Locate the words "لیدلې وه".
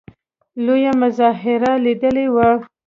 1.85-2.47